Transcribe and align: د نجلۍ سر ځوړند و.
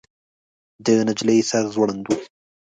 د 0.85 0.87
نجلۍ 1.07 1.39
سر 1.49 1.63
ځوړند 1.73 2.05
و. 2.07 2.11